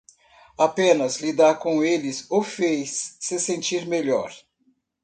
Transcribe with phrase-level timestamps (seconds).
[0.57, 4.33] Apenas lidar com eles o fez se sentir melhor.